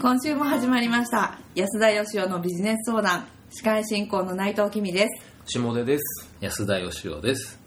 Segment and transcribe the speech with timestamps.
[0.00, 1.38] 今週も始まりました。
[1.54, 3.26] 安田義雄のビジネス相談。
[3.50, 5.58] 司会進行の内藤君です。
[5.58, 6.26] 下出です。
[6.40, 7.60] 安田義雄です。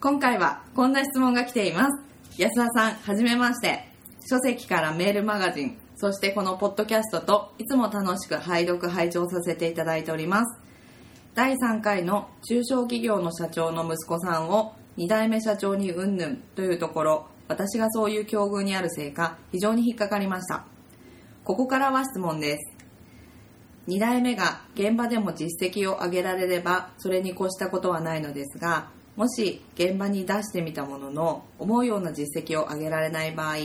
[0.00, 2.02] 今回はこんな質問が来ています。
[2.36, 3.88] 安田さんはじめまして。
[4.28, 5.78] 書籍からメールマガジン。
[5.94, 10.60] そしてこのポッドキャストといつも楽しく拝読拝聴させていただいております。
[11.36, 20.64] 第3回の中小企業の社長の息子さんを2代目社長にうんぬんというところ私がそういう境遇にあるせいか非常に引っかかりました
[21.48, 22.72] ここからは質問です。
[23.86, 33.56] 2代目が現場でも実績を上げられればそれに越したことはないのですがもし現場に出してみたものの思うような実績を上げられない場合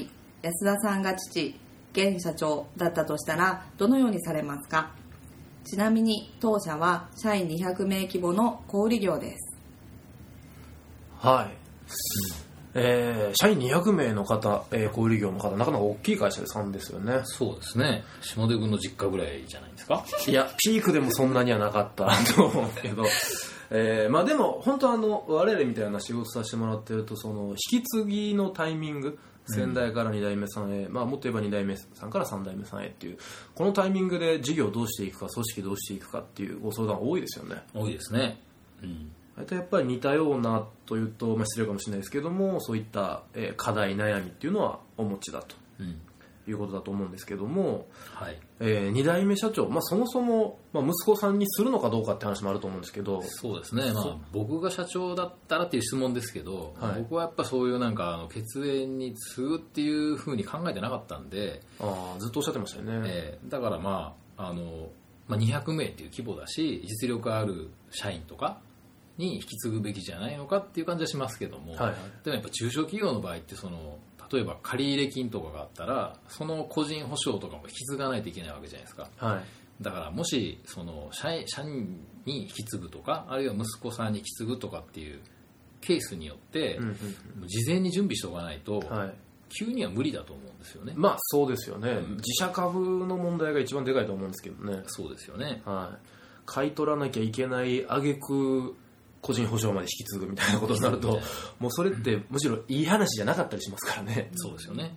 [0.42, 1.60] 安田さんが父
[1.92, 4.92] 現社長だったとしたらどのようにされますか？
[5.66, 9.58] ちなみに当社は社員200名規模の小売業です。
[11.20, 11.94] はい、
[12.76, 17.22] えー社員200名の方、えー小売業の方なかなか大きい会社で3ですよね。
[17.26, 18.04] そうですね。
[18.22, 20.04] 下出君の実家ぐらいじゃないですか？
[20.28, 23.04] いやピークでもそんなにはなかったと思うけど、
[23.72, 33.18] えーまあでも本当あの我々みたいな仕事させてもらってるとその引き継ぎのタイミング先代から2代目さんへ、まあ、もっと言えば2代目さんから3代目さんへっていう
[33.56, 37.62] このタイミングで事業をどうしていくか組織どうしていくかっていうご相談多いですよね。
[37.74, 38.40] 多いですね。
[38.82, 46.00] うん大体やっぱり似たようなというと、まあ、失礼かもしれないですけどもそういった、えー課題悩みっていうのはお持ちだとうん。
[46.46, 48.38] いうことだと思うんですけども、はい。
[48.60, 57.00] え2代目社長、まあ、そもそも、まあ、息子さんにするのかどうかって話もあると思うんですけどそうですね、まあ、僕が社長だったらっていう質問ですけど、はい。
[57.04, 64.90] 僕はやっぱそういうなんかあの血縁に継ぐっていうふうに考えてなかったんで、あーずっとおっしゃってましたよね、えーだからまああの、
[65.30, 68.60] まあ、200名っていう規模だし実力ある社員とか
[69.18, 71.86] に引き継ぐべきじゃないのかっていう感じはしますけども、はい。
[71.88, 74.00] はいでもやっぱ中小企業の場合ってその
[74.32, 79.10] 例えば借入金とかがあったらその個人保証とかも引き継がないといけないわけじゃないですか。
[79.18, 79.84] はい。
[79.84, 85.20] だからもしその社員社員に引き継ぐとかあるいは息子さんに引き継ぐとかっていう
[85.82, 86.98] ケースによって、うんうん
[87.46, 89.14] 事前に準備しておかないと、うんはい。
[89.56, 95.62] 急には無理だと思うんですよね、まあそうですよね、自社株の問題が一番でかいと思うんですけどね、そうですよね。
[95.66, 95.98] はい、
[96.46, 98.76] 買い取らなきゃいけない挙句
[99.24, 101.20] 個人保証まで引き継ぐみたいなことになると
[101.58, 104.96] もうそれってむしろいい話じゃなかったりしますからね、そうですよね。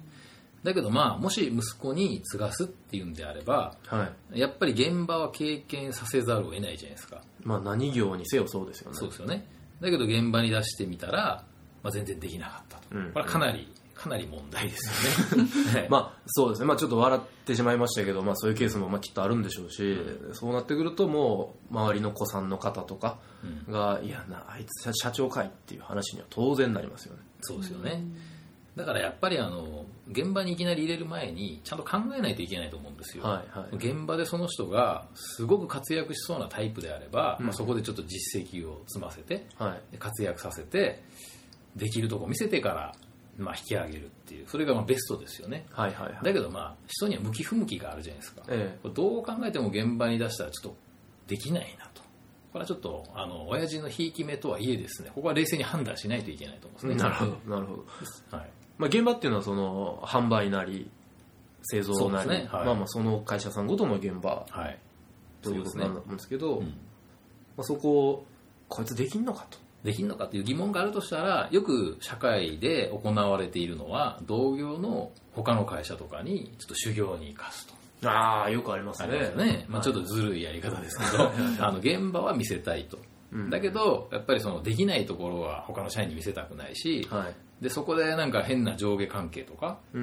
[0.63, 4.41] だけどまあもし息子に継がすっていうんであればはい。
[4.41, 7.23] やっぱり現場は経験させざるを得ないじゃないですか。
[7.45, 8.97] まあ、何業にせよそうですよね。
[8.97, 9.47] そうですよね。
[9.81, 11.45] だけど現場に出してみたら、
[11.85, 13.13] まあ、全然できなかったと、うん。
[13.13, 13.73] これはかなり
[14.07, 15.49] かなり問題ですよね。
[15.75, 15.89] はい。
[15.89, 19.99] まあそうですね、まあ、ちょっと笑ってしまいましたけど、まあ、そういうケースもまあきっとあるんでしょうし、
[20.33, 23.19] そうなってくるともう周りの子さんの方とか
[23.69, 27.23] が、いやなあいつ社社長かいっていう話には当然なりますよね。
[27.41, 28.05] そうですよね。
[28.77, 33.77] だからやっぱりあの現場にいきなり入れる前にちゃんと考えないといけないと思うんですよ、はいはい。
[33.77, 37.47] 現場でその人がすごく活躍しそうなタイプであれば、うん。
[37.47, 39.93] まあ、そこでちょっと実績を積ませてはい。
[39.93, 41.03] で活躍させて
[41.75, 42.95] できるとこ見せてから、
[43.39, 45.67] まあ、引き上げるっていうそれがまあベストですよね。
[45.71, 46.25] はいはいはい。
[46.25, 50.77] だけどまあ人には向き不向きがあるじゃないですか、えこれどう考えても現場に出したらちょっと
[51.27, 52.03] できないなと。
[52.53, 55.11] これはちょっとあの親父のひいき目とはいえですね。
[55.15, 57.09] ここは冷静に判断しないといけないと思うんですね。
[57.09, 58.51] えなるほどなるほど、はい。
[58.79, 60.91] まあ、現場っていうのはその販売なり
[61.63, 62.49] 製造なり、ね。
[62.51, 62.65] はい。
[62.65, 64.79] まあまあその会社さんごとの現場はい。
[65.43, 66.65] ということなんだと思うんですけどうん。
[66.65, 66.71] ま
[67.59, 68.27] あ、そこを
[68.69, 77.69] こいつできんのかとできんのかっていう疑問があるとしたらよく社会で行われているのは同業の他の会社とかにちょっと修行に生かす
[78.03, 78.09] と。
[78.09, 81.31] ああよくありますあねね、まあ、ちょっとずるいやり方ですけど
[81.65, 82.99] あの現場は見せたいと、
[83.33, 83.49] うん。
[83.49, 87.63] だけどやっぱりそのできないところは他の社員に見せたくないし、はい。
[87.63, 89.99] でそこでなんか変な上下関係とか教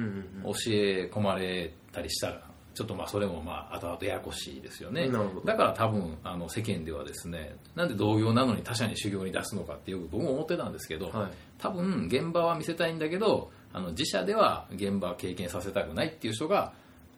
[0.72, 2.42] え込まれたりしたら
[2.74, 5.06] ちょっとまあそれもまあ後々ややこしいですよね。
[5.08, 5.46] なるほど。
[5.46, 11.30] だから多分あの世間ではですねなんで同業なのに他社に修行に出すのかってよく僕も思ってたんですけど、はい。
[11.58, 16.72] 多分現場は見せたいんだけどあの自社では現場は経験させたくないっていう人が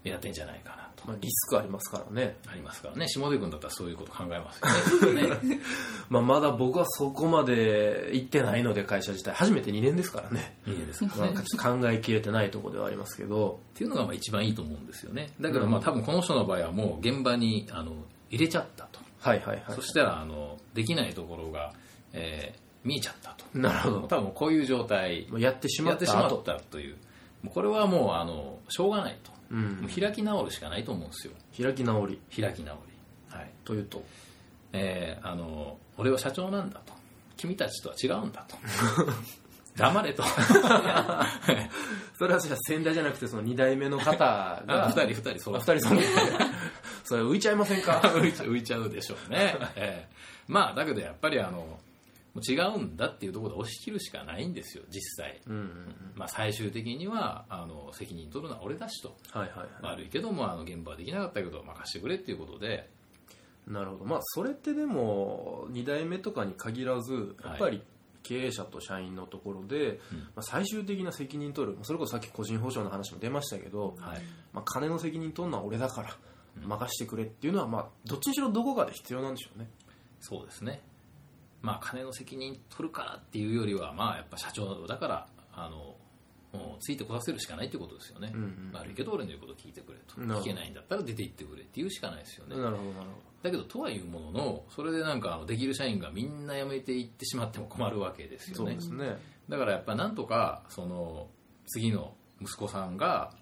[0.05, 0.77] やってんじゃないかな。
[0.77, 3.09] とまあ、リスクありますからね、ありますからね。
[3.09, 4.61] 下出君だったらそういうこと考えます
[5.07, 5.23] よね。
[5.23, 5.61] ね
[6.11, 9.33] まあ、まだ僕はそこまで行ってないので会社自体。
[9.35, 10.59] 初めて2年ですからね。
[10.67, 11.33] いいですかね。
[11.33, 13.61] かちょっと考えきれてないところではありますけど。
[13.75, 15.33] っていうのがまあ一番いいと思うんですよね。
[15.41, 17.95] だけどまあ多分この人の場合はもう現場にあの
[18.31, 19.75] 入れちゃったと、はいはいはい。
[19.75, 21.73] そしたらあのできないところが、
[22.13, 23.45] えー見えちゃったと。
[23.59, 24.01] なるほど。
[24.07, 26.97] 多分こういう状態やってしまっやってしたまっ後たという。
[27.43, 29.81] もうこれはもうあのしょうがないと、うん。
[29.83, 31.33] もう開き直るしかないと思うんですよ。
[31.61, 32.21] 開き直り。
[32.35, 32.77] 開き直
[33.31, 33.37] り。
[33.37, 33.51] はい。
[33.65, 34.03] というと？
[34.73, 36.93] えーあの俺は社長なんだと。
[37.37, 38.57] 君たちとは違うんだと。
[39.77, 40.23] 黙れと。
[42.19, 45.57] それはじゃあ先代じゃなくてその2代目の方が 2人2人そう。
[45.57, 46.09] あ二人揃って
[47.05, 48.01] それ浮いちゃいませんか？
[48.03, 50.17] 浮いちゃうでしょうね、ええ
[50.49, 51.79] まあだけどやっぱりあの
[52.37, 55.69] もう違うんだっていうところで押し切るしかないんですよ実際、うんうんうん。
[56.15, 59.69] まあ、最終的にはあの責任取るのは俺だしとはいはいはい。
[59.95, 62.91] 悪いけどもあの現場はできなかったけど任してくれっていうことで。
[63.67, 64.05] なるほど。
[64.05, 67.83] まあそれってでも2代目とかに限らずやっぱり
[68.23, 70.19] 経営者と社員のところで、うん。
[70.19, 71.79] まあ、最終的な責任取る。
[71.83, 74.21] それこそさっき個人保証の話も出ましたけど、はい。
[74.53, 76.17] まあ、金の責任取るのは俺だから
[76.63, 76.69] うん。
[76.69, 79.71] 任してくれっていうのは、まあ、どっちにしろどこかで必要なんでしょうね。
[80.21, 80.83] そうですね
[81.67, 85.97] まあ金の責任取るからっていうよりはまあやっぱ社長だからあの
[86.57, 90.15] もうついてこさせるしかないってことですよね、うんうん悪いけど俺の言うこと聞いてくれと。
[90.15, 93.07] 聞けないんだったら出て行ってくれっていうしかないですよね、なるほどなる
[93.43, 98.57] だけどとはいうもののそれでなんかできる社員がみんな辞めていってしまっても困るわけですよね。
[98.57, 99.19] そうですね。
[99.49, 101.29] だからやっぱなんとかその
[101.67, 103.33] 次の息子さんが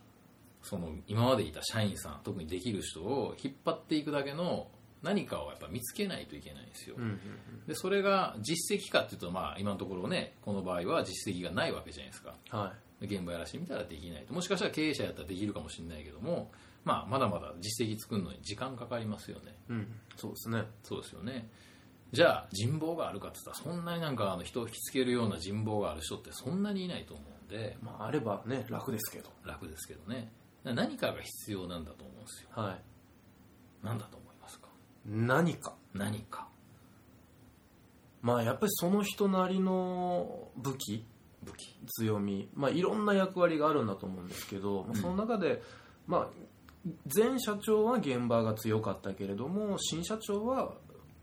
[0.62, 4.68] その今までいた社員さん特にできる人を引っ張っていくだけの
[5.04, 7.20] 何かをやっぱ見つけないといけないんですよ、うんうん
[7.66, 12.34] でそれが実績かっていうと、まあ、今のところねこの場合は実績がないわけじゃないですか。
[12.52, 14.34] うんはで現場やらしてみたらできないと。
[14.34, 16.50] もしかしたら経営者やったらできるかもしれないけども、
[16.84, 19.56] まあ、まだまだ実績作るのに時間かかりますよね。
[19.70, 20.64] い、うん、そうですね。
[20.82, 21.48] そうですよね。
[22.12, 27.76] じゃあ人望があるかって言ったらそんなになんかあの人を引きつけるような人望がある人ってそんなにいないと思うんで。
[27.82, 29.30] まああればね楽ですけど。
[29.44, 30.30] 楽ですけどね。
[30.62, 32.48] 何かが必要なんだと思うんですよ。
[32.54, 32.82] はい。
[33.82, 34.16] 何だと
[35.06, 35.74] 何か。
[35.92, 36.48] 何か。
[38.22, 41.04] まあやっぱりその人なりの武器。
[41.42, 41.76] 武器。
[41.98, 45.62] 強み、まあ、いろんな役割があるんだと思うんですけど、まあその中で、
[46.06, 50.74] まあ、前社長は現場が強かったけれども新社長は、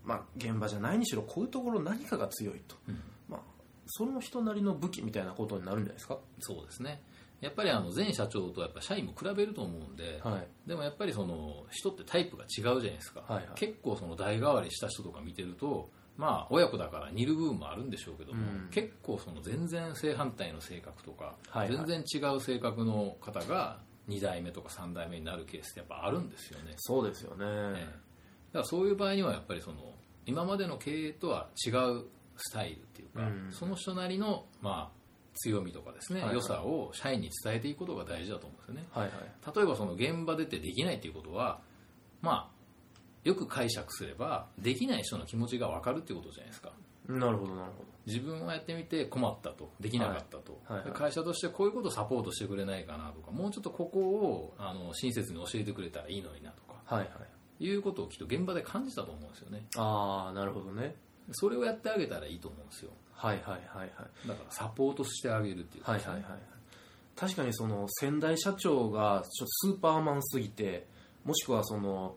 [0.03, 2.99] まあ、現場じゃないにしろこういうところ何かが強いと、うん。
[3.29, 3.39] まあ、
[3.87, 7.01] その人なりの武器みたいなことになるんじゃないですか、そうですね
[7.41, 10.47] やっぱりあの前社長とやっぱ社員も比べると思うんで、はい。
[10.67, 13.47] でもやっぱりその人ってタイプが違うじゃないですか、はいはい。
[13.55, 18.69] 結構その代替わりした人とか見てるとまあ親子だから似る部分もあるんでしょうけども、うん。
[18.69, 21.85] 結構その全然正反対の性格とか、はいはい。
[21.87, 27.81] 全然違う性格の方が2代目とか3代目になるケースってやっぱあるんですよね、そうですよね、ええ。
[27.81, 29.93] だからそういう場合にはやっぱりその
[30.25, 32.05] 今までの経営とは違う
[32.37, 33.51] スタイルっていうか、うん。
[33.51, 35.00] その人なりのまあ
[35.33, 36.35] 強みとかですね、はいはい。
[36.37, 38.87] 良さを社員に伝えていくことが大事だと思うんですよね。
[38.91, 39.55] はいはい。
[39.55, 41.59] 例えばその現場出てできないということは
[42.21, 42.61] まあ
[43.23, 46.71] よく解釈すればできない人の気持ちが分かるっていうことじゃないですか。
[47.07, 49.71] なるほどなるほ自分はやってみて困ったと。
[49.79, 50.77] できなかったと、はいはい。
[50.79, 56.79] はいで会社としてこういうことをサポートしてくれないかなとかもうちょっとここをあの親切に教えてくれたらいいのになとか。
[56.89, 57.11] どはいは
[57.59, 57.63] い。
[57.63, 59.65] いうことをきっと現場で感じたと思うんですよね。
[59.77, 60.95] ああなるほどね
[61.33, 62.91] それをやってあげたらいいと思うんですよ。
[63.13, 64.27] はいはいはいはい。
[64.27, 65.91] だからサポートしてあげるっていうか。
[65.93, 66.23] はいはいはい
[67.15, 70.87] 確かにその先代社長がスーパーマンすぎて
[71.23, 72.15] もしくはその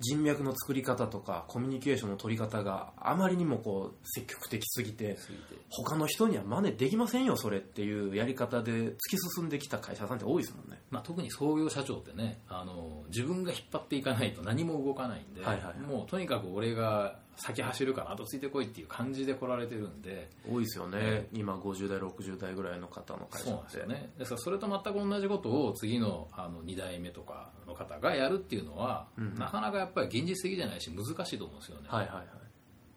[0.00, 5.66] 人脈の作り方とかコミュニケーションの取り方があまりにもこう積極的すぎて過ぎて。
[5.70, 10.80] 他の人には真似できませんよそれっていうやり方で突き進んできた会社さんって多いですもんね。
[10.90, 15.78] まあ、特に創業社長ってねあの自分が引っ張っていかないと何も動かないんで、はいはいはい。
[15.80, 20.30] もうとにかく俺が先走るから後ついてこいっていう感じで来られてるんで。
[20.50, 23.86] 多いですよね、今50代60代ぐらいの方の会そう社って。
[23.86, 24.12] なんですよね。
[24.18, 29.34] ですからそれと全く同じことを次のあの2代目とかの方がやるっていうのは、うん。
[29.34, 32.26] なかなかやっぱり現実的じゃないし難しいと思うんですよね、はいはいはい。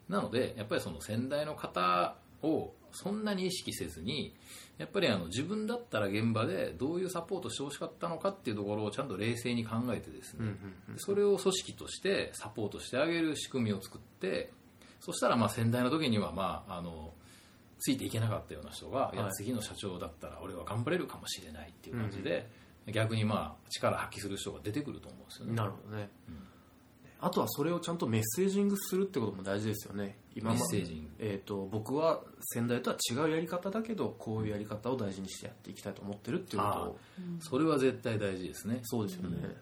[0.10, 4.36] なのでやっぱりその先代の方をそんなに意識せずに
[4.78, 10.54] やっぱりあの自分だったら現場でどういうサポートしてほしかったのかっていうところをちゃんと冷静に考えてですね、うんうん
[10.94, 14.52] うんそれを組織としてサポートしてあげる仕組みを作って
[15.00, 17.14] そしたらまあ先代の時にはまああの
[17.80, 22.50] ついていけなかったような人が、い、やはい次の社長だったら俺は頑張れるかもしれないっていう感じで、
[22.88, 25.54] 逆にまあ力発揮する人が出てくると思うんですよね。
[25.54, 26.10] なるほどね、
[27.22, 30.18] あとはそれをちゃんとメッセージングするってことも大事ですよね。
[30.36, 31.10] 今まメッセージング。
[31.20, 32.22] えー、と僕は
[32.54, 36.80] 先代とは違うやり方だけどこういうやり方を大事にしてやっていきたいと思ってるっていうこと。
[36.80, 36.98] を
[37.42, 38.80] それは絶対大事ですね。
[38.84, 39.56] そうですよね、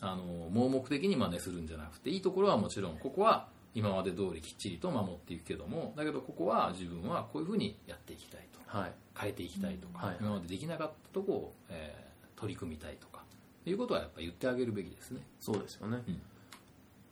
[0.00, 8.78] あの盲目的に真似するんじゃなくていいところはもちろんここは今まで通りきっちりと守っていくけどもだけどここは自分はこういうふうにやっていきたいと。
[8.78, 8.92] はい。
[9.14, 10.16] 変えていきたいとか、はい。
[10.20, 13.22] 今までできなかったとこを、えー取り組みたいとか
[13.64, 15.20] いうことはやっぱ言ってあげるべきですね。
[15.38, 16.20] そうですよね、うん